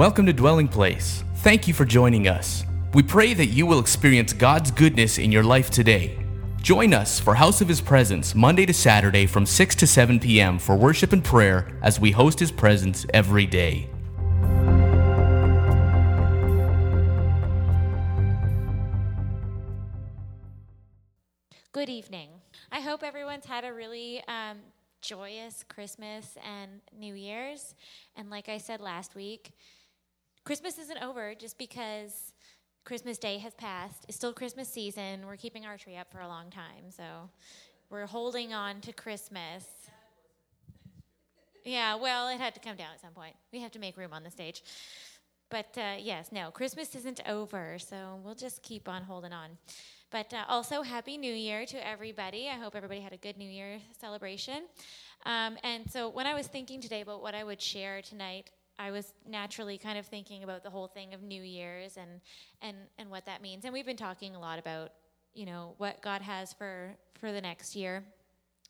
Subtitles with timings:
[0.00, 1.24] Welcome to Dwelling Place.
[1.40, 2.64] Thank you for joining us.
[2.94, 6.18] We pray that you will experience God's goodness in your life today.
[6.62, 10.58] Join us for House of His Presence Monday to Saturday from 6 to 7 p.m.
[10.58, 13.90] for worship and prayer as we host His presence every day.
[21.72, 22.30] Good evening.
[22.72, 24.60] I hope everyone's had a really um,
[25.02, 27.74] joyous Christmas and New Year's.
[28.16, 29.52] And like I said last week,
[30.44, 32.32] Christmas isn't over just because
[32.84, 34.06] Christmas Day has passed.
[34.08, 35.26] It's still Christmas season.
[35.26, 36.90] We're keeping our tree up for a long time.
[36.90, 37.28] So
[37.90, 39.64] we're holding on to Christmas.
[41.64, 43.34] Yeah, well, it had to come down at some point.
[43.52, 44.62] We have to make room on the stage.
[45.50, 47.78] But uh, yes, no, Christmas isn't over.
[47.78, 49.50] So we'll just keep on holding on.
[50.10, 52.48] But uh, also, Happy New Year to everybody.
[52.48, 54.64] I hope everybody had a good New Year celebration.
[55.26, 58.90] Um, and so, when I was thinking today about what I would share tonight, I
[58.90, 62.20] was naturally kind of thinking about the whole thing of New Year's and
[62.62, 63.64] and and what that means.
[63.66, 64.92] And we've been talking a lot about
[65.34, 68.02] you know what God has for for the next year.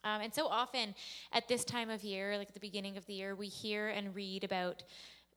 [0.03, 0.95] Um, and so often
[1.33, 4.15] at this time of year, like at the beginning of the year, we hear and
[4.15, 4.83] read about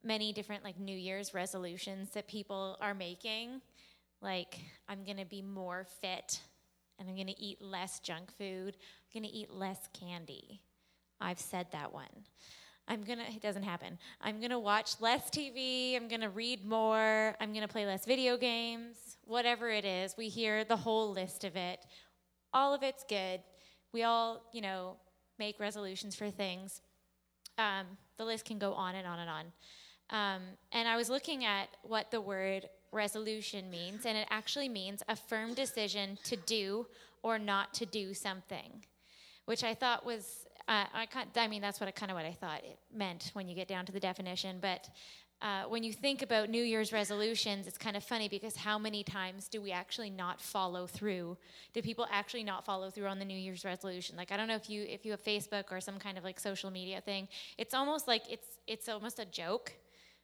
[0.03, 3.61] many different like New Year's resolutions that people are making
[4.21, 4.57] like
[4.89, 6.41] I'm going to be more fit
[6.97, 8.75] and I'm going to eat less junk food.
[8.75, 10.61] I'm going to eat less candy.
[11.21, 12.25] I've said that one.
[12.87, 13.97] I'm to, it doesn't happen.
[14.21, 15.95] I'm to watch less TV.
[15.95, 17.35] I'm to read more.
[17.39, 19.17] I'm to play less video games.
[19.25, 21.85] Whatever it is, we hear the whole list of it.
[22.53, 23.41] All of it's good.
[23.93, 24.97] We all, you know,
[25.39, 26.81] make resolutions for things.
[27.57, 27.85] Um,
[28.17, 29.45] the list can go on and on and on.
[30.09, 35.01] Um, and I was looking at what the word resolution means, and it actually means
[35.07, 36.87] a firm decision to do
[37.23, 38.85] or not to do something,
[39.45, 42.63] which I thought was, uh, I, I mean, that's what kind of what I thought
[42.63, 44.59] it meant when you get down to the definition.
[44.61, 44.89] But
[45.41, 49.03] uh, when you think about New Year's resolutions, it's kind of funny because how many
[49.03, 51.37] times do we actually not follow through?
[51.73, 54.15] Do people actually not follow through on the New Year's resolution?
[54.15, 56.39] Like I don't know if you if you have Facebook or some kind of like
[56.39, 57.27] social media thing.
[57.57, 59.73] It's almost like it's it's almost a joke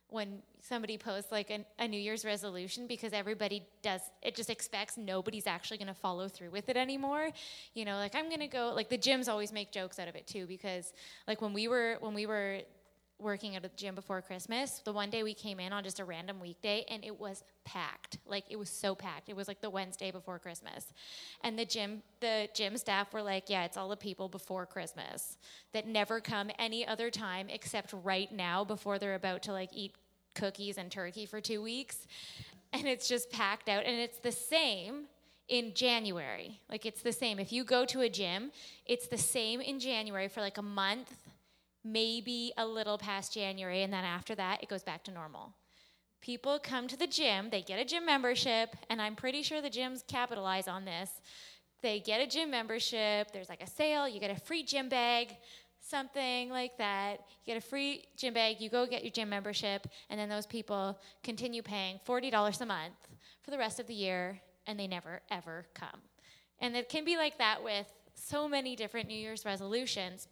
[0.10, 4.98] when somebody posts like an, a New Year's resolution because everybody does it just expects
[4.98, 7.30] nobody's actually going to follow through with it anymore.
[7.74, 10.16] You know, like I'm going to go like the gyms always make jokes out of
[10.16, 10.94] it too because
[11.28, 12.62] like when we were when we were
[13.20, 16.06] working at a gym before Christmas, the one day we came in on just a
[16.06, 18.18] random weekday and it was packed.
[18.26, 19.30] Like it was so packed.
[19.30, 20.94] It was like the Wednesday before Christmas.
[21.44, 25.38] And the gym the gym staff were like, "Yeah, it's all the people before Christmas
[25.74, 29.94] that never come any other time except right now before they're about to like eat
[30.36, 32.08] cookies and turkey for 2 weeks."
[32.72, 35.08] And it's just packed out and it's the same
[35.48, 36.60] in January.
[36.70, 37.40] Like it's the same.
[37.40, 38.52] If you go to a gym,
[38.86, 41.12] it's the same in January for like a month
[41.84, 45.54] maybe a little past January, and then after that, it goes back to normal.
[46.22, 49.70] People come to the gym, they get a gym membership, and I'm pretty sure the
[49.70, 51.10] gyms capitalize on this.
[51.82, 55.30] They get a gym membership, there's like a sale, you get a free gym bag,
[55.80, 57.22] something like that.
[57.46, 60.46] You get a free gym bag, you go get your gym membership, and then those
[60.46, 62.96] people continue paying $40 a month
[63.42, 66.02] for the rest of the year, and they never, ever come.
[66.60, 70.28] And it can be like that with so many different New Year's resolutions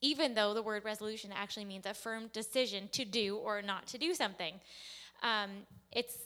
[0.00, 3.98] even though the word resolution actually means a firm decision to do or not to
[3.98, 4.54] do something.
[5.22, 5.50] Um,
[5.92, 6.16] it's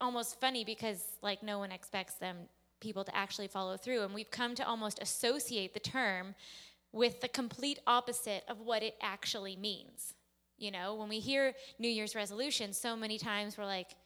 [0.00, 2.36] almost funny because like no one expects them
[2.80, 6.34] people to actually follow through, and we've come to almost associate the term
[6.92, 10.14] with the complete opposite of what it actually means.
[10.58, 13.96] You know, when we hear New Year's resolution, so many times we're like,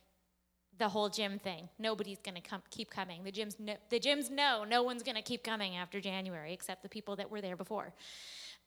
[0.79, 1.69] the whole gym thing.
[1.79, 3.25] Nobody's going to come, keep coming.
[3.25, 6.83] The gyms, know, the gyms know no one's going to keep coming after January except
[6.83, 7.95] the people that were there before.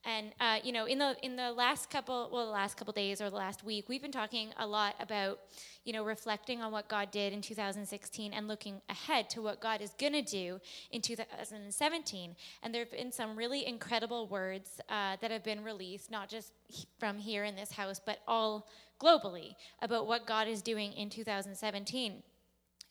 [0.05, 3.21] And uh, you know, in the in the last couple, well, the last couple days
[3.21, 5.39] or the last week, we've been talking a lot about,
[5.83, 9.81] you know, reflecting on what God did in 2016 and looking ahead to what God
[9.81, 10.61] is going to do
[10.91, 12.35] in 2017.
[12.63, 16.53] And there have been some really incredible words uh, that have been released, not just
[16.97, 18.69] from here in this house, but all
[19.01, 22.23] globally about what God is doing in 2017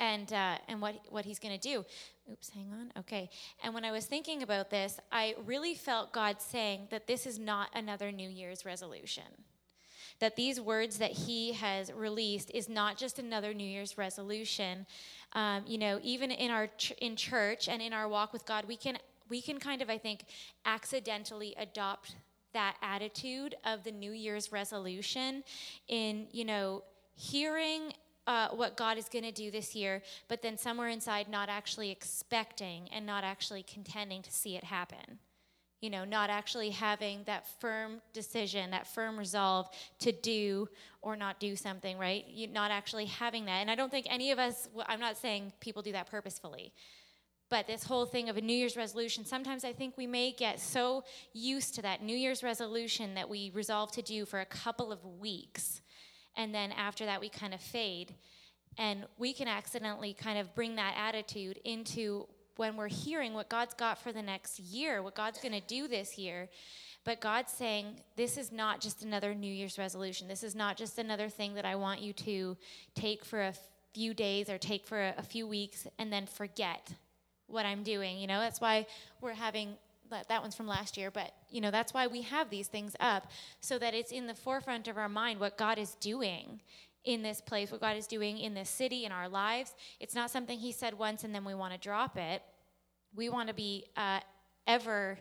[0.01, 1.85] and uh, and what what he's going to do.
[2.31, 2.93] Oops, hang on.
[2.99, 3.31] Okay.
[3.63, 7.39] And when I was thinking about this, I really felt God saying that this is
[7.39, 9.25] not another New Year's resolution.
[10.21, 14.85] That these words that He has released is not just another New Year's resolution.
[15.33, 18.67] Um, you know, even in our ch- in church and in our walk with God,
[18.67, 18.99] we can
[19.31, 20.25] we can kind of I think
[20.67, 22.17] accidentally adopt
[22.53, 25.45] that attitude of the New Year's resolution
[25.87, 26.83] in you know
[27.15, 27.93] hearing
[28.29, 31.91] uh, what God is going to do this year, but then somewhere inside not actually
[31.91, 35.19] expecting and not actually contending to see it happen.
[35.81, 39.69] you know, not actually having that firm decision, that firm resolve
[40.01, 40.69] to do
[41.03, 42.27] or not do something, right?
[42.29, 43.59] You not actually having that.
[43.61, 46.73] And I don't think any of us, I'm not saying people do that purposefully,
[47.49, 50.59] but this whole thing of a New Year's resolution, sometimes I think we may get
[50.59, 54.91] so used to that New Year's resolution that we resolve to do for a couple
[54.91, 55.81] of weeks.
[56.39, 58.15] And then after that, we kind of fade.
[58.79, 62.27] And we can accidentally kind of bring that attitude into
[62.57, 65.89] when we're hearing what God's got for the next year, what God's going to do
[65.89, 66.49] this year.
[67.05, 70.29] But God's saying, this is not just another New Year's resolution.
[70.29, 72.57] This is not just another thing that I want you to
[72.95, 73.55] take for a
[73.95, 76.93] few days or take for a, a few weeks and then forget
[77.47, 78.19] what I'm doing.
[78.19, 78.87] You know, that's why
[79.21, 79.77] we're having
[80.11, 82.95] that that one's from last year, but you know, that's why we have these things
[83.01, 86.61] up so that it's in the forefront of our mind what God is doing
[87.05, 89.75] in this place, what God is doing in this city, in our lives.
[90.01, 92.43] It's not something He said once and then we want to drop it.
[93.15, 94.21] We want to be uh,
[94.67, 95.19] ever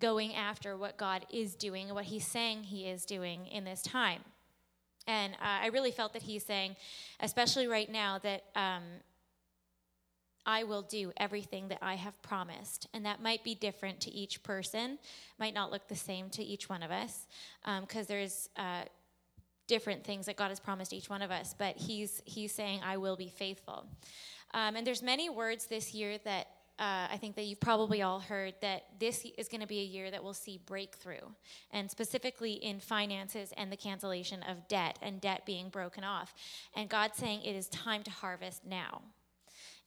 [0.00, 3.82] going after what God is doing and what He's saying He is doing in this
[3.82, 4.20] time.
[5.06, 6.76] And uh, I really felt that He's saying,
[7.20, 8.44] especially right now, that.
[8.54, 8.82] Um,
[10.44, 12.88] I will do everything that I have promised.
[12.92, 14.98] And that might be different to each person,
[15.38, 17.26] might not look the same to each one of us,
[17.80, 18.82] because um, there's uh,
[19.68, 21.54] different things that God has promised each one of us.
[21.56, 23.86] But He's He's saying, "I will be faithful."
[24.54, 26.48] Um, and there's many words this year that
[26.78, 29.84] uh, I think that you've probably all heard that this is going to be a
[29.84, 31.26] year that we'll see breakthrough,
[31.70, 36.34] and specifically in finances and the cancellation of debt and debt being broken off.
[36.74, 39.02] And God's saying it is time to harvest now.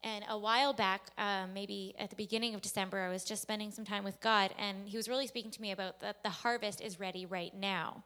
[0.05, 3.71] And a while back, um, maybe at the beginning of December, I was just spending
[3.71, 6.79] some time with God, and He was really speaking to me about that the harvest
[6.79, 8.03] is ready right now.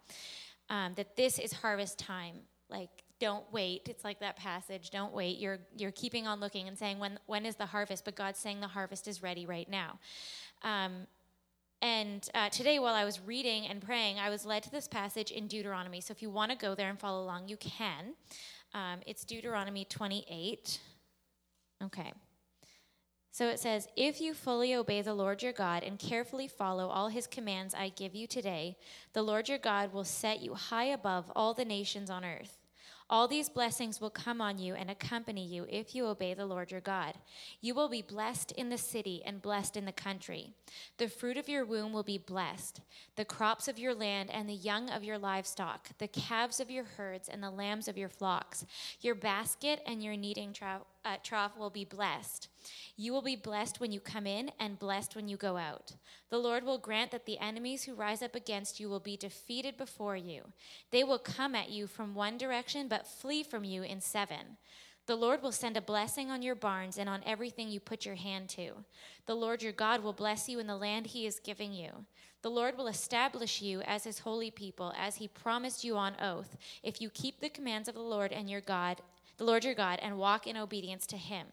[0.70, 2.36] Um, that this is harvest time.
[2.70, 3.90] Like, don't wait.
[3.90, 4.92] It's like that passage.
[4.92, 5.40] Don't wait.
[5.40, 8.06] You're you're keeping on looking and saying when when is the harvest?
[8.06, 10.00] But God's saying the harvest is ready right now.
[10.64, 11.06] Um,
[11.82, 15.32] and uh, today, while I was reading and praying, I was led to this passage
[15.32, 16.00] in Deuteronomy.
[16.00, 18.16] So if you want to go there and follow along, you can.
[18.74, 20.80] Um, it's Deuteronomy 28.
[21.84, 22.12] Okay.
[23.32, 27.10] So it says, If you fully obey the Lord your God and carefully follow all
[27.10, 28.76] his commands I give you today,
[29.14, 32.58] the Lord your God will set you high above all the nations on earth.
[33.12, 36.70] All these blessings will come on you and accompany you if you obey the Lord
[36.70, 37.16] your God.
[37.60, 40.54] You will be blessed in the city and blessed in the country.
[41.00, 42.82] The fruit of your womb will be blessed,
[43.16, 46.84] the crops of your land and the young of your livestock, the calves of your
[46.84, 48.64] herds and the lambs of your flocks.
[49.02, 52.48] Your basket and your kneading trough, uh, trough will be blessed.
[52.96, 55.94] You will be blessed when you come in and blessed when you go out.
[56.30, 59.78] The Lord will grant that the enemies who rise up against you will be defeated
[59.78, 60.44] before you.
[60.92, 64.58] They will come at you from one direction, but flee from you in seven.
[65.06, 68.16] The Lord will send a blessing on your barns and on everything you put your
[68.16, 68.74] hand to.
[69.26, 72.06] The Lord your God will bless you in the land he is giving you.
[72.42, 76.56] The Lord will establish you as his holy people, as he promised you on oath,
[76.84, 79.02] if you keep the commands of the Lord and your God,
[79.40, 81.48] the Lord your God, and walk in obedience to him.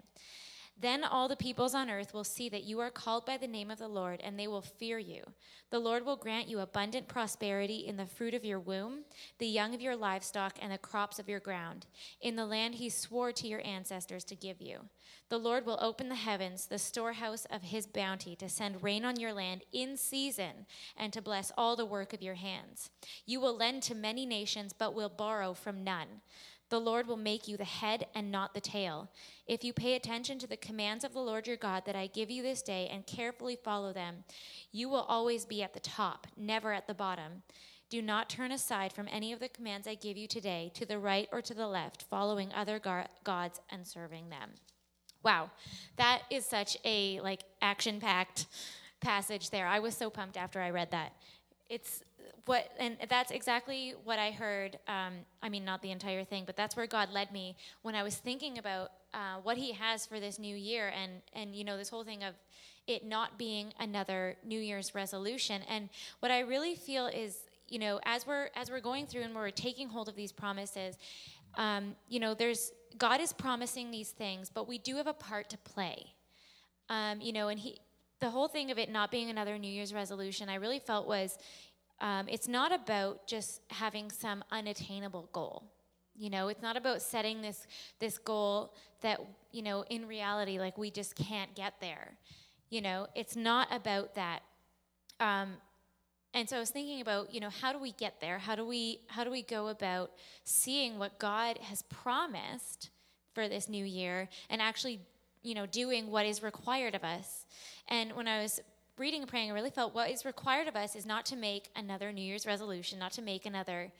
[0.78, 3.70] Then all the peoples on earth will see that you are called by the name
[3.70, 5.22] of the Lord, and they will fear you.
[5.70, 9.04] The Lord will grant you abundant prosperity in the fruit of your womb,
[9.38, 11.86] the young of your livestock, and the crops of your ground,
[12.20, 14.80] in the land he swore to your ancestors to give you.
[15.30, 19.18] The Lord will open the heavens, the storehouse of his bounty, to send rain on
[19.18, 22.90] your land in season, and to bless all the work of your hands.
[23.24, 26.20] You will lend to many nations, but will borrow from none.
[26.68, 29.08] The Lord will make you the head and not the tail.
[29.46, 32.30] If you pay attention to the commands of the Lord your God that I give
[32.30, 34.25] you this day and carefully follow them,
[34.73, 37.42] you will always be at the top, never at the bottom.
[37.88, 40.99] Do not turn aside from any of the commands I give you today to the
[40.99, 44.50] right or to the left, following other gar- gods and serving them.
[45.23, 45.50] Wow,
[45.96, 48.46] that is such a like action-packed
[49.00, 49.68] passage there.
[49.68, 51.12] I was so pumped after I read that.
[51.68, 52.02] It's
[52.44, 56.56] what and that's exactly what i heard um, i mean not the entire thing but
[56.56, 60.20] that's where god led me when i was thinking about uh, what he has for
[60.20, 62.35] this new year and and you know this whole thing of
[62.87, 65.62] it not being another new year's resolution.
[65.68, 65.88] And
[66.20, 69.50] what i really feel is you know as we're as we're going through and we're
[69.50, 70.96] taking hold of these promises
[71.56, 75.49] um, you know there's god is promising these things but we do have a part
[75.50, 76.12] to play.
[76.88, 77.80] Um, you know and he
[78.20, 81.38] the whole thing of it not being another new year's resolution i really felt was
[82.00, 85.64] um, it's not about just having some unattainable goal.
[86.14, 87.66] You know, it's not about setting this
[87.99, 89.20] this goal that
[89.52, 92.16] you know in reality like we just can't get there.
[92.70, 94.40] You know, it's not about that.
[95.20, 95.54] Um,
[96.35, 98.38] and so I was thinking about you know how do we get there?
[98.38, 100.11] How do we how do we go about
[100.44, 102.90] seeing what God has promised
[103.35, 105.00] for this new year and actually
[105.46, 107.46] you know doing what is required of us?
[107.88, 108.60] And when I was
[108.98, 111.68] reading and praying, I really felt what is required of us is not to make
[111.76, 113.92] another New Year's resolution, not to make another,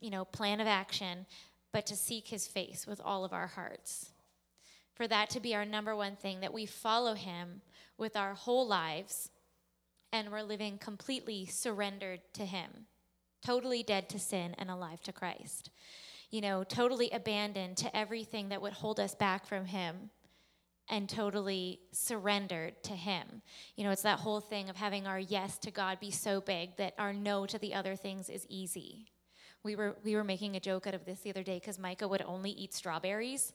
[0.00, 1.26] you know, plan of action,
[1.72, 4.10] but to seek his face with all of our hearts.
[4.94, 7.60] For that to be our number one thing, that we follow him
[7.96, 9.30] with our whole lives
[10.12, 12.86] and we're living completely surrendered to him,
[13.44, 15.70] totally dead to sin and alive to Christ.
[16.30, 20.10] You know, totally abandoned to everything that would hold us back from him
[20.90, 23.42] and totally surrendered to Him.
[23.76, 26.76] You know, it's that whole thing of having our yes to God be so big
[26.76, 29.12] that our no to the other things is easy.
[29.62, 32.08] We were we were making a joke out of this the other day because Micah
[32.08, 33.52] would only eat strawberries.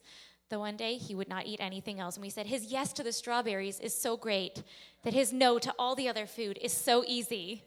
[0.50, 3.04] The one day he would not eat anything else, and we said his yes to
[3.04, 4.62] the strawberries is so great
[5.04, 7.64] that his no to all the other food is so easy,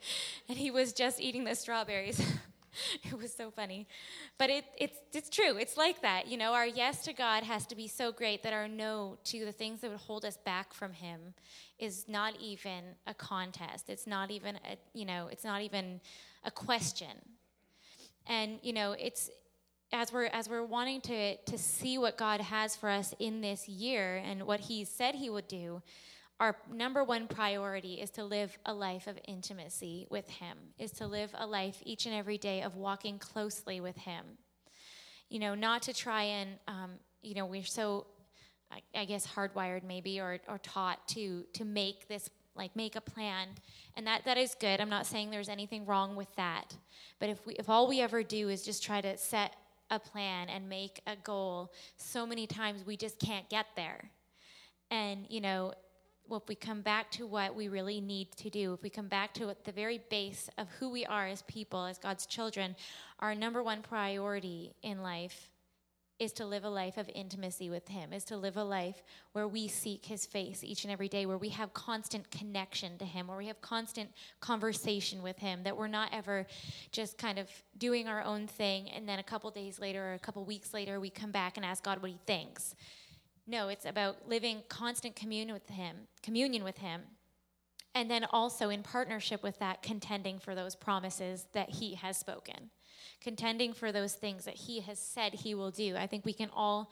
[0.49, 2.21] and he was just eating the strawberries.
[3.05, 3.87] it was so funny.
[4.39, 5.57] But it, it's, it's true.
[5.57, 6.29] It's like that.
[6.29, 9.45] You know, our yes to God has to be so great that our no to
[9.45, 11.35] the things that would hold us back from Him
[11.79, 13.89] is not even a contest.
[13.89, 16.01] It's not even a, you know, it's not even
[16.45, 17.17] a question.
[18.27, 19.31] And, you know, it's,
[19.93, 23.69] as we're as we're wanting to to see what God has for us in this
[23.69, 25.81] year and what he said he would do
[26.39, 31.07] our number one priority is to live a life of intimacy with Him, is to
[31.07, 34.25] live a life each and every day of walking closely with Him.
[35.31, 36.91] You know, not to try and, um,
[37.23, 38.07] you know, we're so,
[38.71, 43.01] I, I guess, hardwired maybe or, or taught to to make this like make a
[43.01, 43.49] plan.
[43.97, 44.81] And that that is good.
[44.81, 46.77] I'm not saying there's anything wrong with that.
[47.19, 49.57] But if we if all we ever do is just try to set
[49.91, 54.11] a plan and make a goal so many times we just can't get there.
[54.91, 55.73] And you know
[56.29, 59.09] well, if we come back to what we really need to do, if we come
[59.09, 62.77] back to the very base of who we are as people, as God's children,
[63.21, 65.51] our number one priority in life
[66.19, 69.03] is to live a life of intimacy with Him, is to live a life
[69.33, 73.05] where we seek His face each and every day, where we have constant connection to
[73.05, 76.47] Him, where we have constant conversation with Him, that we're not ever
[76.91, 80.19] just kind of doing our own thing and then a couple days later or a
[80.19, 82.75] couple weeks later we come back and ask God what He thinks.
[83.47, 87.03] No, it's about living constant communion with Him, communion with Him,
[87.95, 92.71] and then also in partnership with that, contending for those promises that He has spoken,
[93.21, 95.97] contending for those things that He has said He will do.
[95.97, 96.91] I think we can all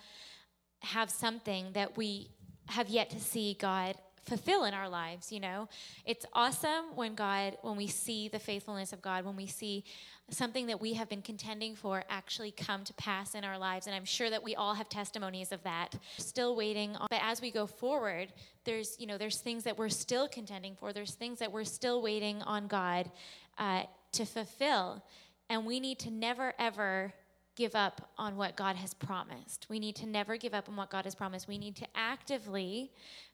[0.83, 2.31] have something that we
[2.69, 5.69] have yet to see God fulfill in our lives you know?
[6.05, 9.85] It's awesome when god when we see the faithfulness of god when we see
[10.31, 13.95] something that we have been contending for actually come to pass in our lives and
[13.95, 15.95] i'm sure that we all have testimonies of that.
[16.17, 18.33] Still waiting on, but as we go forward
[18.65, 22.03] there's you know there's things that we're still contending for there's things that we're still
[22.03, 23.11] waiting on god
[23.59, 25.05] uh, to fulfill
[25.49, 27.13] and we need to never ever
[27.57, 29.67] give up on what God has promised.
[29.69, 31.49] We need to never give up on what God has promised.
[31.49, 32.91] We need to actively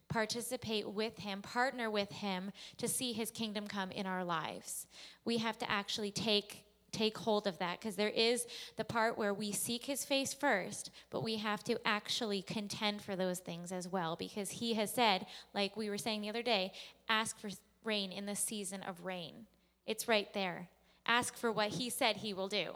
[0.08, 4.86] participate with Him, partner with Him to see His kingdom come in our lives.
[5.24, 8.46] We have to actually take take hold of that because there is
[8.76, 13.14] the part where we seek his face first, but we have to actually contend for
[13.14, 16.72] those things as well because he has said, like we were saying the other day,
[17.08, 17.48] ask for
[17.84, 19.46] rain in the season of rain.
[19.86, 20.68] It's right there.
[21.06, 22.74] Ask for what he said he will do.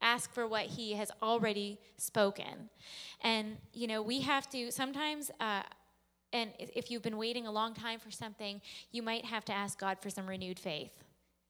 [0.00, 2.70] Ask for what he has already spoken.
[3.22, 5.30] And, you know, we have to sometimes.
[5.40, 5.62] Uh,
[6.32, 8.60] and if you've been waiting a long time for something,
[8.92, 10.92] you might have to ask God for some renewed faith.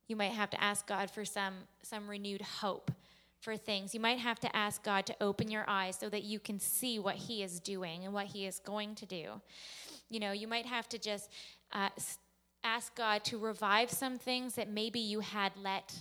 [0.07, 2.93] You might have to ask God for some, some renewed hope
[3.41, 3.95] for things.
[3.95, 6.99] You might have to ask God to open your eyes so that you can see
[6.99, 9.41] what He is doing and what He is going to do.
[10.09, 11.31] You know, you might have to just
[11.73, 11.89] uh,
[12.63, 15.95] ask God to revive some things that maybe you had let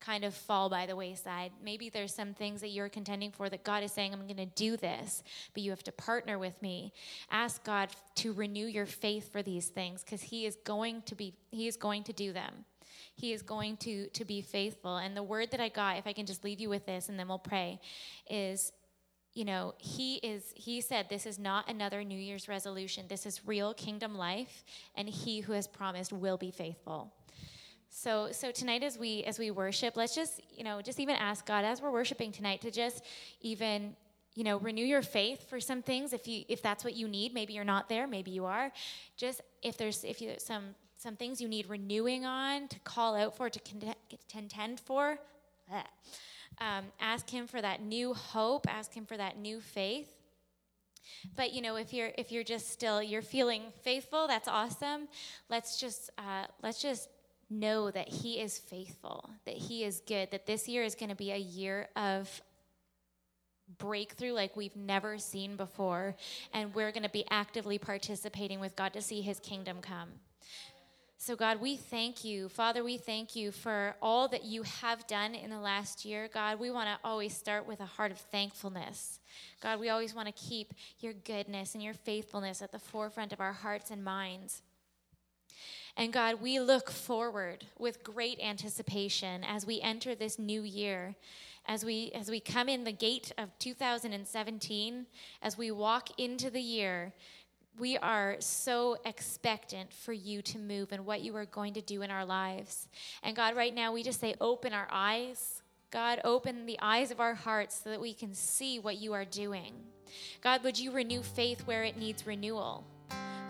[0.00, 1.52] kind of fall by the wayside.
[1.62, 4.46] Maybe there's some things that you're contending for that God is saying, I'm going to
[4.46, 5.22] do this,
[5.54, 6.92] but you have to partner with me.
[7.30, 11.34] Ask God to renew your faith for these things because He is going to be,
[11.50, 12.64] He is going to do them.
[13.14, 14.96] He is going to, to be faithful.
[14.96, 17.18] And the word that I got, if I can just leave you with this and
[17.18, 17.80] then we'll pray,
[18.30, 18.72] is
[19.34, 23.46] you know he is he said this is not another new year's resolution this is
[23.46, 24.64] real kingdom life
[24.96, 27.12] and he who has promised will be faithful
[27.90, 31.46] so so tonight as we as we worship, let's just, you know, just even ask
[31.46, 33.04] God as we're worshiping tonight to just
[33.40, 33.96] even
[34.34, 36.12] you know renew your faith for some things.
[36.12, 38.70] If you if that's what you need maybe you're not there maybe you are.
[39.16, 43.36] Just if there's if you some some things you need renewing on to call out
[43.36, 43.60] for to
[44.28, 45.18] contend for
[46.60, 50.12] um, ask him for that new hope ask him for that new faith.
[51.36, 55.08] But you know if you're if you're just still you're feeling faithful that's awesome.
[55.48, 57.08] Let's just uh, let's just
[57.50, 61.16] know that He is faithful, that He is good, that this year is going to
[61.16, 62.42] be a year of
[63.78, 66.14] breakthrough like we've never seen before,
[66.52, 70.08] and we're going to be actively participating with God to see His kingdom come.
[71.20, 72.48] So, God, we thank you.
[72.48, 76.28] Father, we thank you for all that you have done in the last year.
[76.32, 79.18] God, we want to always start with a heart of thankfulness.
[79.60, 83.40] God, we always want to keep your goodness and your faithfulness at the forefront of
[83.40, 84.62] our hearts and minds.
[85.98, 91.16] And God, we look forward with great anticipation as we enter this new year,
[91.66, 95.06] as we as we come in the gate of 2017,
[95.42, 97.12] as we walk into the year
[97.78, 102.02] we are so expectant for you to move and what you are going to do
[102.02, 102.88] in our lives.
[103.22, 105.62] And God, right now, we just say, open our eyes.
[105.90, 109.24] God, open the eyes of our hearts so that we can see what you are
[109.24, 109.72] doing.
[110.42, 112.84] God, would you renew faith where it needs renewal?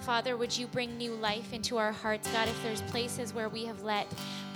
[0.01, 2.31] Father, would you bring new life into our hearts?
[2.33, 4.07] God, if there's places where we have let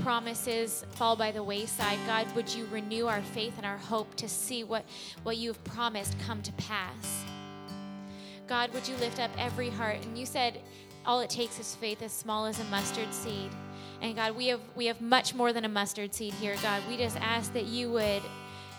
[0.02, 4.28] promises fall by the wayside, God, would you renew our faith and our hope to
[4.28, 4.84] see what,
[5.24, 7.24] what you have promised come to pass?
[8.46, 10.04] God, would you lift up every heart?
[10.04, 10.60] And you said
[11.04, 13.50] all it takes is faith as small as a mustard seed.
[14.00, 16.82] And God, we have we have much more than a mustard seed here, God.
[16.88, 18.22] We just ask that you would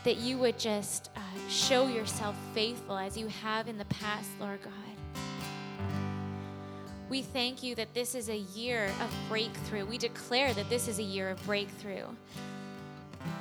[0.03, 4.61] that you would just uh, show yourself faithful as you have in the past, Lord
[4.61, 4.92] God.
[7.13, 9.85] We thank you that this is a year of breakthrough.
[9.85, 12.07] We declare that this is a year of breakthrough.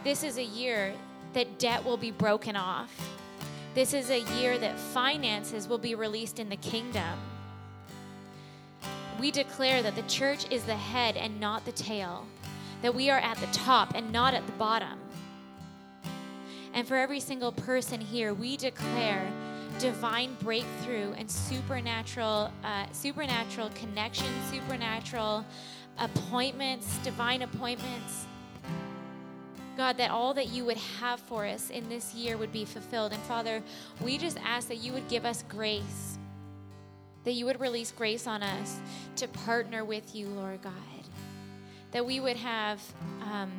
[0.04, 0.92] This is a year
[1.32, 2.94] that debt will be broken off
[3.74, 7.18] this is a year that finances will be released in the kingdom.
[9.18, 12.26] We declare that the church is the head and not the tail,
[12.82, 14.98] that we are at the top and not at the bottom.
[16.74, 19.26] And for every single person here, we declare
[19.82, 25.44] divine breakthrough and supernatural, uh, supernatural connection, supernatural
[25.98, 28.26] appointments, divine appointments
[29.76, 33.12] God, that all that you would have for us in this year would be fulfilled.
[33.12, 33.62] And Father,
[34.02, 36.18] we just ask that you would give us grace,
[37.24, 38.78] that you would release grace on us
[39.16, 40.72] to partner with you, Lord God.
[41.92, 42.82] That we would have,
[43.22, 43.50] um,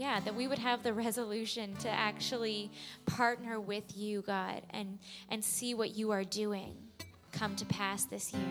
[0.00, 2.70] yeah, that we would have the resolution to actually
[3.04, 6.74] partner with you, God, and, and see what you are doing
[7.32, 8.42] come to pass this year.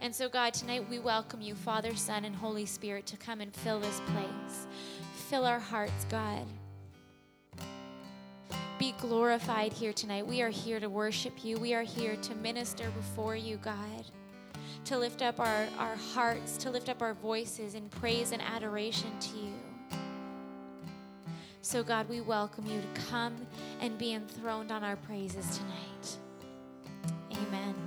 [0.00, 3.52] And so, God, tonight we welcome you, Father, Son, and Holy Spirit, to come and
[3.52, 4.68] fill this place.
[5.28, 6.46] Fill our hearts, God.
[8.78, 10.24] Be glorified here tonight.
[10.24, 11.58] We are here to worship you.
[11.58, 14.04] We are here to minister before you, God
[14.88, 19.10] to lift up our, our hearts, to lift up our voices in praise and adoration
[19.20, 19.52] to you.
[21.60, 23.36] So, God, we welcome you to come
[23.82, 26.16] and be enthroned on our praises tonight.
[27.32, 27.77] Amen.